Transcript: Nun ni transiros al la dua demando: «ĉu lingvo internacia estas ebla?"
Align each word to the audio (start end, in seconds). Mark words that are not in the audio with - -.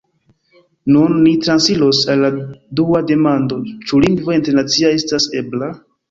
Nun 0.93 1.11
ni 1.25 1.33
transiros 1.41 1.99
al 2.13 2.23
la 2.25 2.31
dua 2.79 3.01
demando: 3.11 3.59
«ĉu 3.91 3.99
lingvo 4.05 4.33
internacia 4.37 4.91
estas 5.01 5.29
ebla?" 5.43 5.69